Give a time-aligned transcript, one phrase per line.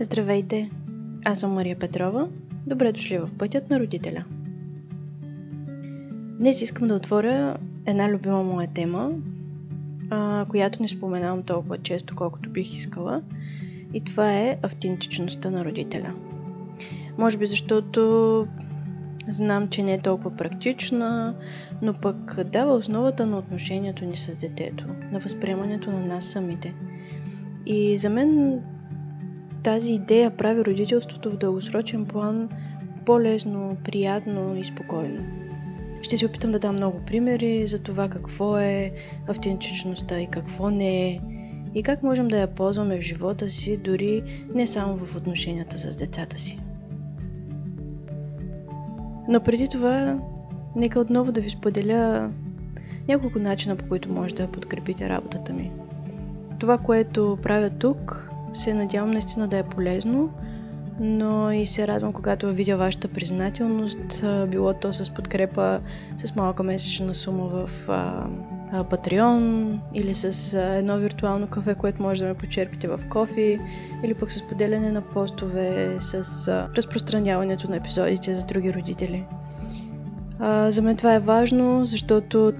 [0.00, 0.68] Здравейте!
[1.24, 2.28] Аз съм Мария Петрова.
[2.66, 4.24] Добре дошли в Пътят на родителя.
[6.38, 7.56] Днес искам да отворя
[7.86, 9.10] една любима моя тема,
[10.48, 13.22] която не споменавам толкова често, колкото бих искала.
[13.94, 16.14] И това е автентичността на родителя.
[17.18, 18.46] Може би защото
[19.28, 21.34] знам, че не е толкова практична,
[21.82, 26.74] но пък дава основата на отношението ни с детето, на възприемането на нас самите.
[27.66, 28.60] И за мен
[29.62, 32.48] тази идея прави родителството в дългосрочен план
[33.06, 35.24] по-лесно, приятно и спокойно.
[36.02, 38.92] Ще се опитам да дам много примери за това какво е
[39.28, 41.20] автентичността и какво не е
[41.74, 45.96] и как можем да я ползваме в живота си, дори не само в отношенията с
[45.96, 46.60] децата си.
[49.28, 50.18] Но преди това,
[50.76, 52.30] нека отново да ви споделя
[53.08, 55.70] няколко начина, по които може да подкрепите работата ми.
[56.58, 60.30] Това, което правя тук, се надявам наистина да е полезно,
[61.00, 65.80] но и се радвам, когато видя вашата признателност, било то с подкрепа
[66.16, 67.70] с малка месечна сума в
[68.72, 73.60] Patreon или с едно виртуално кафе, което може да ме почерпите в кофи
[74.04, 79.24] или пък с поделяне на постове, с разпространяването на епизодите за други родители.
[80.68, 82.52] за мен това е важно, защото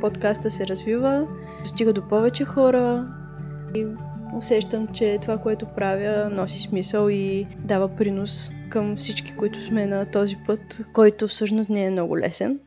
[0.00, 1.26] подкаста се развива,
[1.62, 3.06] достига до повече хора
[3.74, 3.86] и
[4.36, 10.10] усещам, че това, което правя, носи смисъл и дава принос към всички, които сме на
[10.10, 12.60] този път, който всъщност не е много лесен.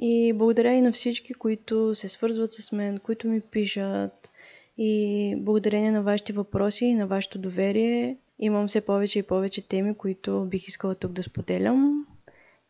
[0.00, 4.30] И благодаря и на всички, които се свързват с мен, които ми пишат.
[4.78, 9.94] И благодарение на вашите въпроси и на вашето доверие имам все повече и повече теми,
[9.94, 12.06] които бих искала тук да споделям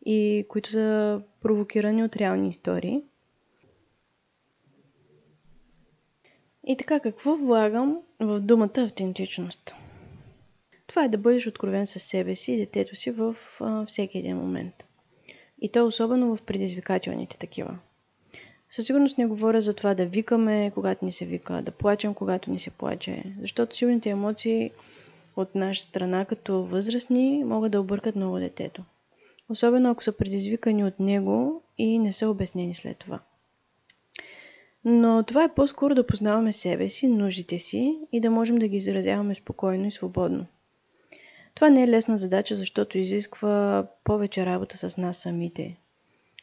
[0.05, 3.01] и които са провокирани от реални истории.
[6.67, 9.75] И така, какво влагам в думата автентичност?
[10.87, 14.37] Това е да бъдеш откровен със себе си и детето си в а, всеки един
[14.37, 14.85] момент.
[15.61, 17.77] И то особено в предизвикателните такива.
[18.69, 22.51] Със сигурност не говоря за това да викаме, когато ни се вика, да плачем, когато
[22.51, 24.71] ни се плаче, защото силните емоции
[25.35, 28.83] от наша страна като възрастни могат да объркат много детето.
[29.49, 33.19] Особено ако са предизвикани от него и не са обяснени след това.
[34.85, 38.77] Но това е по-скоро да познаваме себе си, нуждите си и да можем да ги
[38.77, 40.45] изразяваме спокойно и свободно.
[41.55, 45.77] Това не е лесна задача, защото изисква повече работа с нас самите.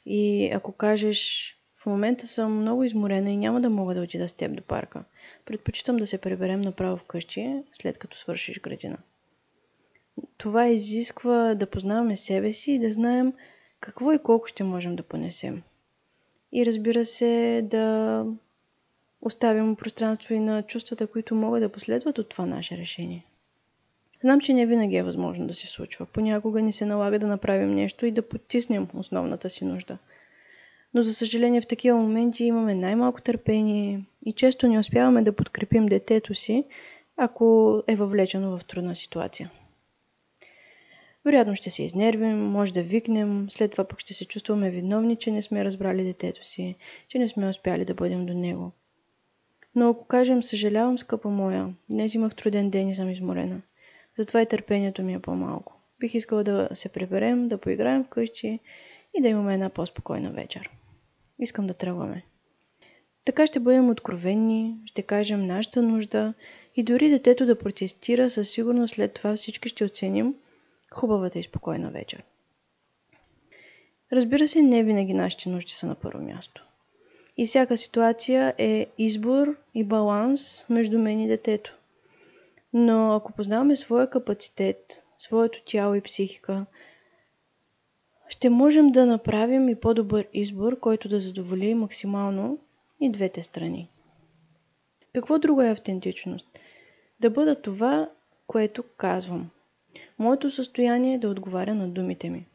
[0.07, 4.33] И ако кажеш, в момента съм много изморена и няма да мога да отида с
[4.33, 5.05] теб до парка,
[5.45, 8.99] предпочитам да се приберем направо вкъщи, след като свършиш градина.
[10.39, 13.33] Това изисква да познаваме себе си и да знаем
[13.81, 15.63] какво и колко ще можем да понесем.
[16.53, 18.27] И разбира се, да
[19.23, 23.27] оставим пространство и на чувствата, които могат да последват от това наше решение.
[24.23, 26.07] Знам, че не винаги е възможно да се случва.
[26.07, 29.99] Понякога ни се налага да направим нещо и да потиснем основната си нужда.
[30.95, 35.87] Но за съжаление в такива моменти имаме най-малко търпение и често не успяваме да подкрепим
[35.87, 36.65] детето си,
[37.17, 39.51] ако е въвлечено в трудна ситуация.
[41.25, 45.31] Вероятно ще се изнервим, може да викнем, след това пък ще се чувстваме виновни, че
[45.31, 46.77] не сме разбрали детето си,
[47.09, 48.72] че не сме успяли да бъдем до него.
[49.75, 53.62] Но ако кажем, съжалявам, скъпа моя, днес имах труден ден и съм изморена.
[54.19, 55.81] Затова и търпението ми е по-малко.
[56.00, 58.61] Бих искала да се приберем, да поиграем вкъщи
[59.19, 60.71] и да имаме една по-спокойна вечер.
[61.38, 62.25] Искам да тръгваме.
[63.25, 66.34] Така ще бъдем откровенни, ще кажем нашата нужда
[66.77, 70.34] и дори детето да протестира, със сигурност след това всички ще оценим
[70.95, 72.23] хубавата и спокойна вечер.
[74.13, 76.67] Разбира се, не винаги нашите нужди са на първо място.
[77.37, 81.79] И всяка ситуация е избор и баланс между мен и детето.
[82.73, 86.67] Но ако познаваме своя капацитет, своето тяло и психика,
[88.29, 92.59] ще можем да направим и по-добър избор, който да задоволи максимално
[93.01, 93.89] и двете страни.
[95.15, 96.47] Какво друго е автентичност?
[97.21, 98.11] Да бъда това,
[98.47, 99.50] което казвам.
[100.19, 102.47] Моето състояние е да отговаря на думите ми.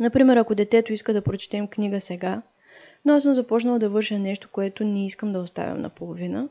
[0.00, 2.42] Например, ако детето иска да прочетем книга сега,
[3.04, 6.48] но аз съм започнала да върша нещо, което не искам да оставям наполовина,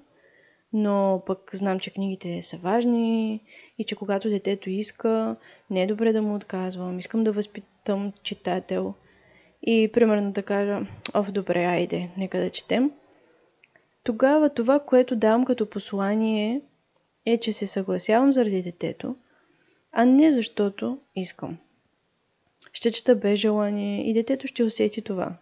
[0.73, 3.41] но пък знам, че книгите са важни
[3.77, 5.35] и че когато детето иска,
[5.69, 8.93] не е добре да му отказвам, искам да възпитам читател
[9.61, 10.79] и примерно да кажа,
[11.13, 12.91] оф, добре, айде, нека да четем.
[14.03, 16.61] Тогава това, което давам като послание
[17.25, 19.15] е, че се съгласявам заради детето,
[19.91, 21.57] а не защото искам.
[22.73, 25.37] Ще чета без желание и детето ще усети това.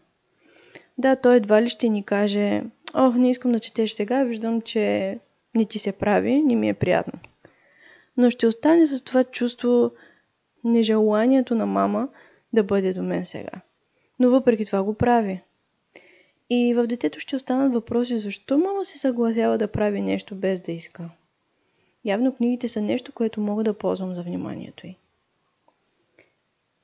[0.97, 2.63] Да, той едва ли ще ни каже,
[2.93, 5.19] О, не искам да четеш сега, виждам, че
[5.55, 7.19] не ти се прави, не ми е приятно.
[8.17, 9.91] но ще остане с това чувство
[10.63, 12.09] нежеланието на мама
[12.53, 13.61] да бъде до мен сега.
[14.19, 15.41] Но въпреки това го прави.
[16.49, 20.71] И в детето ще останат въпроси защо мама се съгласява да прави нещо без да
[20.71, 21.09] иска.
[22.05, 24.95] Явно книгите са нещо, което мога да ползвам за вниманието й.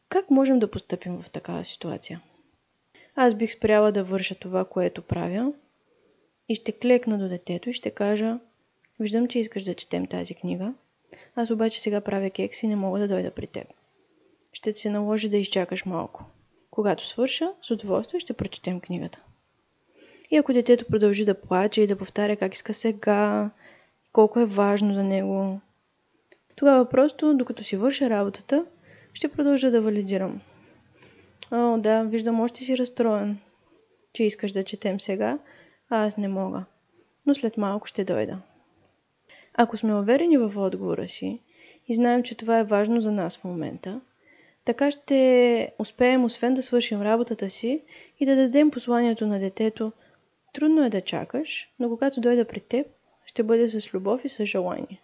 [0.09, 2.21] Как можем да поступим в такава ситуация?
[3.15, 5.53] Аз бих спряла да върша това, което правя
[6.49, 8.39] и ще клекна до детето и ще кажа
[9.01, 10.73] Виждам, че искаш да четем тази книга.
[11.35, 13.67] Аз обаче сега правя кекс и не мога да дойда при теб.
[14.53, 16.25] Ще ти се наложи да изчакаш малко.
[16.71, 19.21] Когато свърша, с удоволствие ще прочетем книгата.
[20.31, 23.49] И ако детето продължи да плаче и да повтаря как иска сега,
[24.13, 25.59] колко е важно за него,
[26.55, 28.65] тогава просто, докато си върша работата,
[29.13, 30.41] ще продължа да валидирам.
[31.51, 33.37] О, да, виждам, още си разстроен,
[34.13, 35.39] че искаш да четем сега,
[35.89, 36.65] а аз не мога.
[37.25, 38.37] Но след малко ще дойда.
[39.53, 41.39] Ако сме уверени в отговора си
[41.87, 44.01] и знаем, че това е важно за нас в момента,
[44.65, 47.81] така ще успеем освен да свършим работата си
[48.19, 49.91] и да дадем посланието на детето
[50.53, 52.87] Трудно е да чакаш, но когато дойда при теб,
[53.31, 55.01] ще бъде с любов и с желание.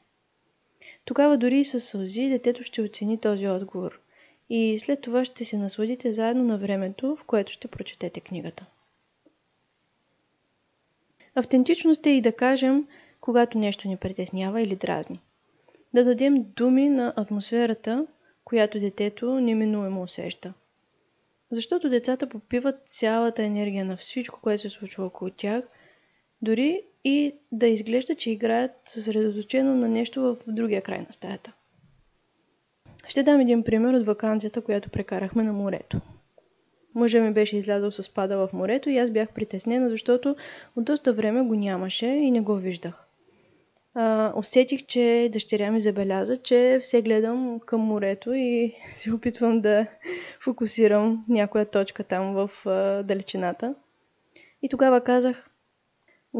[1.05, 4.01] Тогава дори и с сълзи детето ще оцени този отговор
[4.49, 8.65] и след това ще се насладите заедно на времето, в което ще прочетете книгата.
[11.35, 12.87] Автентичност е и да кажем,
[13.21, 15.19] когато нещо ни притеснява или дразни.
[15.93, 18.07] Да дадем думи на атмосферата,
[18.45, 20.53] която детето неминуемо усеща.
[21.51, 25.63] Защото децата попиват цялата енергия на всичко, което се случва около тях,
[26.41, 31.53] дори и да изглежда, че играят съсредоточено на нещо в другия край на стаята.
[33.07, 36.01] Ще дам един пример от вакансията, която прекарахме на морето.
[36.95, 40.35] Мъжа ми беше излязъл с пада в морето и аз бях притеснена, защото
[40.75, 43.07] от доста време го нямаше и не го виждах
[43.97, 49.87] а, усетих, че дъщеря ми забеляза, че все гледам към морето и се опитвам да
[50.39, 53.75] фокусирам някоя точка там в а, далечината.
[54.61, 55.49] И тогава казах,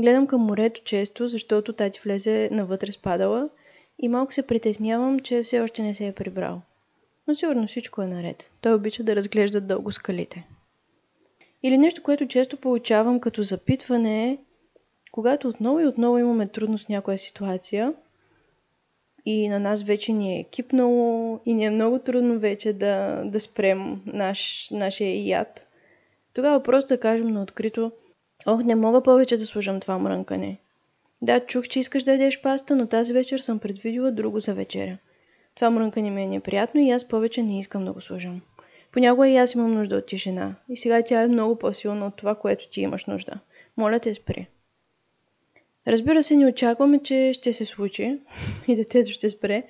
[0.02, 3.50] гледам към морето често, защото тати влезе навътре с падала
[4.00, 6.62] и малко се притеснявам, че все още не се е прибрал.
[7.28, 8.52] Но сигурно всичко е наред.
[8.62, 10.48] Той обича да разглежда дълго скалите.
[11.64, 14.38] Или нещо, което често получавам като запитване е
[15.12, 17.94] когато отново и отново имаме трудност с някоя ситуация
[19.26, 23.40] и на нас вече ни е кипнало и ни е много трудно вече да, да
[23.40, 25.68] спрем наш, нашия яд,
[26.34, 27.92] тогава просто да кажем на открито,
[28.46, 30.58] ох, не мога повече да служам това мрънкане.
[31.22, 34.98] Да, чух, че искаш да ядеш паста, но тази вечер съм предвидила друго за вечеря.
[35.56, 38.42] Това мрънкане ми е неприятно и аз повече не искам да го служам.
[38.92, 40.56] Понякога и аз имам нужда от тишина.
[40.70, 43.34] И сега тя е много по-силна от това, което ти имаш нужда.
[43.78, 44.48] Моля те, спри.
[45.88, 48.20] Разбира се, не очакваме, че ще се случи
[48.68, 49.64] и детето ще спре,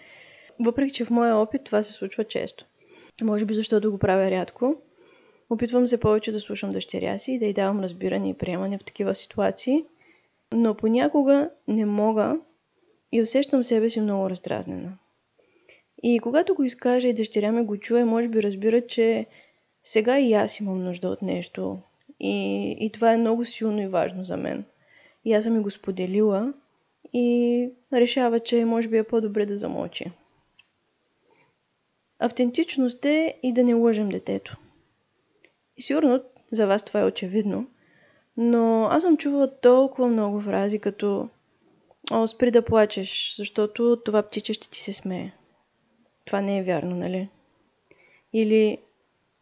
[0.60, 2.66] въпреки че в моя опит това се случва често.
[3.22, 4.76] Може би защото го правя рядко.
[5.50, 8.84] Опитвам се повече да слушам дъщеря си и да й давам разбиране и приемане в
[8.84, 9.86] такива ситуации,
[10.54, 12.40] но понякога не мога
[13.12, 14.98] и усещам себе си много раздразнена.
[16.04, 19.26] И когато го изкажа и дъщеря ми го чуе, може би разбира, че
[19.84, 21.80] сега и аз имам нужда от нещо.
[22.20, 24.66] И, и това е много силно и важно за мен–
[25.28, 26.54] и аз съм ми го споделила
[27.14, 30.12] и решава, че може би е по-добре да замълчи.
[32.20, 34.58] Автентичност е и да не лъжем детето.
[35.80, 37.68] Сигурно за вас това е очевидно,
[38.38, 41.30] но аз съм чувала толкова много фрази като
[42.12, 45.32] О, спри да плачеш, защото това птиче ще ти се смее.
[46.26, 47.30] Това не е вярно, нали?
[48.34, 48.78] Или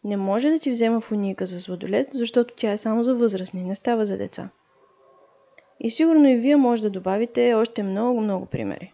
[0.04, 3.76] не може да ти взема фуника за сладолет, защото тя е само за възрастни, не
[3.76, 4.50] става за деца.
[5.80, 8.94] И сигурно и вие може да добавите още много-много примери.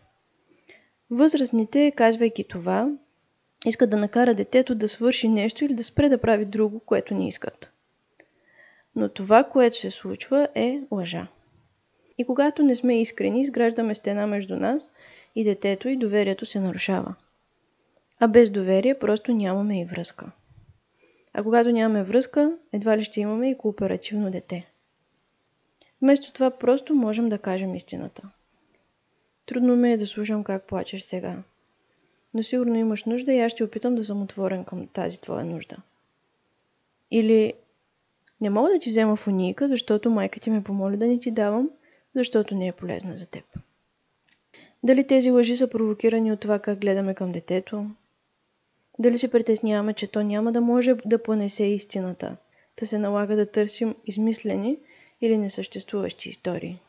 [1.09, 2.89] Възрастните, казвайки това,
[3.65, 7.27] искат да накара детето да свърши нещо или да спре да прави друго, което не
[7.27, 7.71] искат.
[8.95, 11.27] Но това, което се случва, е лъжа.
[12.17, 14.91] И когато не сме искрени, изграждаме стена между нас
[15.35, 17.15] и детето и доверието се нарушава.
[18.19, 20.31] А без доверие просто нямаме и връзка.
[21.33, 24.71] А когато нямаме връзка, едва ли ще имаме и кооперативно дете.
[26.01, 28.23] Вместо това просто можем да кажем истината.
[29.45, 31.37] Трудно ми е да слушам как плачеш сега.
[32.33, 35.77] Но сигурно имаш нужда и аз ще опитам да съм отворен към тази твоя нужда.
[37.11, 37.53] Или
[38.41, 41.69] не мога да ти взема фунийка, защото майка ти ме помоли да не ти давам,
[42.15, 43.43] защото не е полезна за теб.
[44.83, 47.85] Дали тези лъжи са провокирани от това как гледаме към детето?
[48.99, 52.37] Дали се притесняваме, че то няма да може да понесе истината,
[52.79, 54.77] да се налага да търсим измислени
[55.21, 56.79] или несъществуващи истории.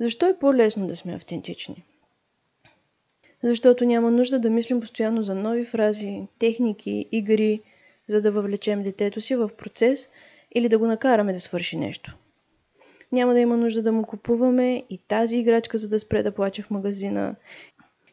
[0.00, 1.84] Защо е по-лесно да сме автентични?
[3.42, 7.60] Защото няма нужда да мислим постоянно за нови фрази, техники, игри,
[8.08, 10.10] за да въвлечем детето си в процес
[10.54, 12.16] или да го накараме да свърши нещо.
[13.12, 16.62] Няма да има нужда да му купуваме и тази играчка, за да спре да плаче
[16.62, 17.34] в магазина,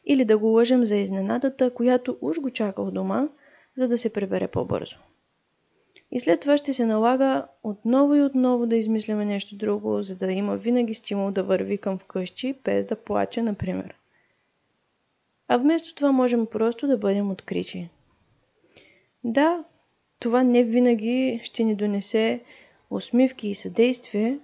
[0.06, 3.30] или да го лъжем за изненадата, която уж го чака у дома,
[3.76, 4.98] за да се пребере по-бързо.
[6.12, 10.32] И след това ще се налага отново и отново да измисляме нещо друго, за да
[10.32, 13.96] има винаги стимул да върви към вкъщи, без да плаче, например.
[15.48, 17.90] А вместо това можем просто да бъдем открити.
[19.24, 19.64] Да,
[20.20, 22.42] това не винаги ще ни донесе
[22.90, 24.40] усмивки и съдействие,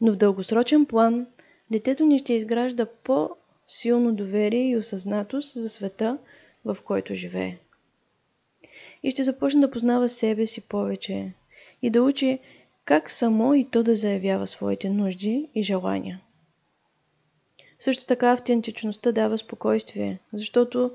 [0.00, 1.26] но в дългосрочен план
[1.70, 6.18] детето ни ще изгражда по-силно доверие и осъзнатост за света,
[6.64, 7.58] в който живее.
[9.02, 11.32] И ще започне да познава себе си повече
[11.82, 12.38] и да учи
[12.84, 16.20] как само и то да заявява своите нужди и желания.
[17.82, 20.90] Също така автентичността дава спокойствие, защото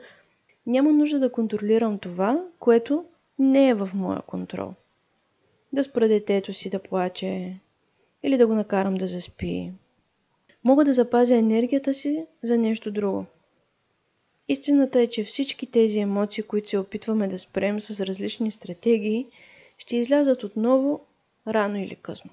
[0.65, 3.05] няма нужда да контролирам това, което
[3.39, 4.73] не е в моя контрол.
[5.73, 7.57] Да спра детето си да плаче
[8.23, 9.71] или да го накарам да заспи.
[10.63, 13.25] Мога да запазя енергията си за нещо друго.
[14.47, 19.27] Истината е, че всички тези емоции, които се опитваме да спрем с различни стратегии,
[19.77, 21.05] ще излязат отново
[21.47, 22.31] рано или късно.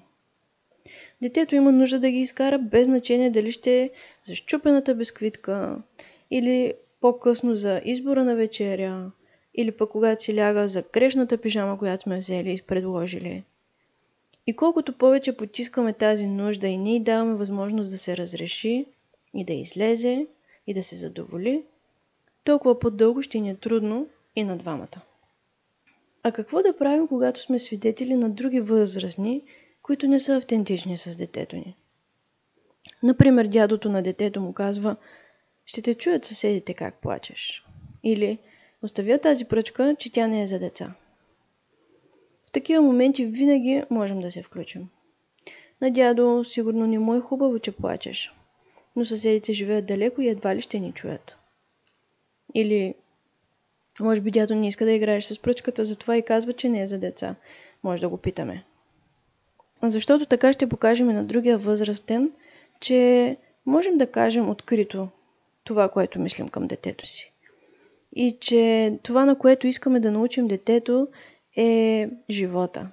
[1.25, 3.89] Детето има нужда да ги изкара без значение дали ще е
[4.23, 5.81] за щупената бисквитка
[6.31, 9.11] или по-късно за избора на вечеря
[9.55, 13.43] или пък когато си ляга за грешната пижама, която сме взели и предложили.
[14.47, 18.85] И колкото повече потискаме тази нужда и ние даваме възможност да се разреши
[19.33, 20.27] и да излезе
[20.67, 21.63] и да се задоволи,
[22.43, 25.01] толкова по-дълго ще ни е трудно и на двамата.
[26.23, 29.43] А какво да правим, когато сме свидетели на други възрастни,
[29.85, 31.75] които не са автентични с детето ни?
[33.03, 34.95] Например, дядото на детето му казва
[35.65, 37.65] «Ще те чуят съседите как плачеш».
[38.03, 38.39] Или
[38.81, 40.93] «Оставя тази пръчка, че тя не е за деца».
[42.47, 44.89] В такива моменти винаги можем да се включим.
[45.81, 48.33] На дядо сигурно не му е хубаво, че плачеш,
[48.95, 51.35] но съседите живеят далеко и едва ли ще ни чуят.
[52.53, 52.95] Или
[53.99, 56.87] може би дядо не иска да играеш с пръчката, затова и казва, че не е
[56.87, 57.35] за деца.
[57.83, 58.65] Може да го питаме.
[59.83, 62.31] Защото така ще покажем и на другия възрастен,
[62.79, 65.07] че можем да кажем открито
[65.63, 67.31] това, което мислим към детето си.
[68.15, 71.07] И че това, на което искаме да научим детето,
[71.57, 72.87] е живота.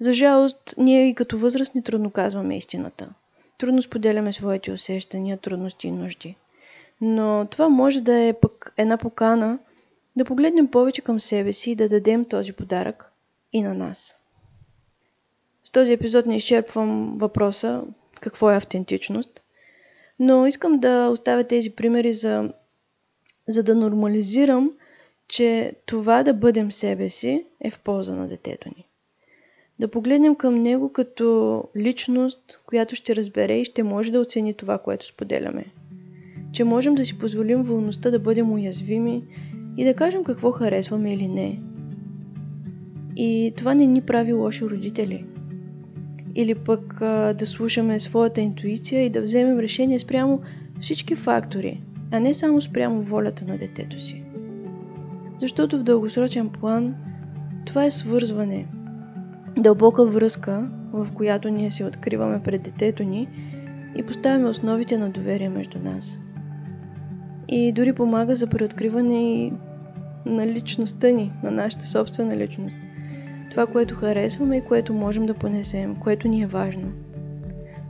[0.00, 3.08] За жалост, ние и като възрастни трудно казваме истината.
[3.58, 6.36] Трудно споделяме своите усещания, трудности и нужди.
[7.00, 9.58] Но това може да е пък една покана
[10.16, 13.12] да погледнем повече към себе си и да дадем този подарък
[13.52, 14.19] и на нас.
[15.64, 17.82] С този епизод не изчерпвам въпроса
[18.20, 19.40] какво е автентичност,
[20.18, 22.52] но искам да оставя тези примери за,
[23.48, 24.72] за да нормализирам,
[25.28, 28.86] че това да бъдем себе си е в полза на детето ни.
[29.78, 34.78] Да погледнем към него като личност, която ще разбере и ще може да оцени това,
[34.78, 35.64] което споделяме–
[36.52, 39.22] че можем да си позволим вълността да бъдем уязвими
[39.76, 41.60] и да кажем какво харесваме или не.
[43.16, 45.24] И това не ни прави лоши родители.
[46.34, 50.40] Или пък а, да слушаме своята интуиция и да вземем решение спрямо
[50.80, 54.24] всички фактори, а не само спрямо волята на детето си.
[55.40, 56.94] Защото в дългосрочен план
[57.66, 58.66] това е свързване,
[59.58, 63.28] дълбока връзка, в която ние се откриваме пред детето ни
[63.96, 66.18] и поставяме основите на доверие между нас
[67.48, 69.52] и дори помага за преоткриване
[70.26, 72.76] на личността ни, на нашата собствена личност.
[73.50, 76.92] Това, което харесваме и което можем да понесем, което ни е важно.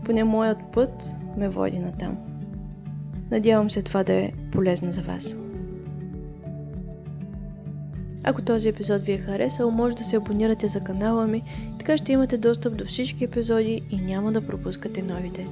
[0.04, 1.04] Поне моят път
[1.36, 2.18] ме води на там.
[3.30, 5.36] Надявам се това да е полезно за вас.
[8.24, 11.42] Ако този епизод ви е харесал, може да се абонирате за канала ми,
[11.78, 15.46] така ще имате достъп до всички епизоди и няма да пропускате новите.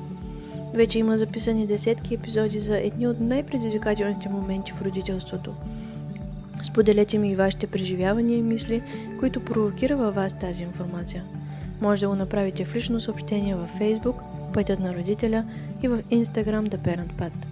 [0.75, 5.55] Вече има записани десетки епизоди за едни от най-предизвикателните моменти в родителството.
[6.63, 8.83] Споделете ми и вашите преживявания и мисли,
[9.19, 11.25] които провокира във вас тази информация.
[11.81, 14.23] Може да го направите в лично съобщение във Facebook,
[14.53, 15.45] Пътят на родителя
[15.83, 17.47] и в Instagram The Parent Path.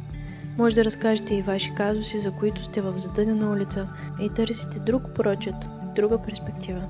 [0.58, 3.88] Може да разкажете и ваши казуси, за които сте в задънена улица
[4.20, 5.54] и търсите друг прочет,
[5.94, 6.82] друга перспектива.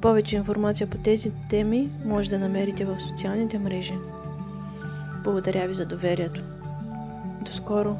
[0.00, 3.94] Повече информация по тези теми може да намерите в социалните мрежи.
[5.24, 6.42] Благодаря ви за доверието.
[7.40, 7.96] До скоро!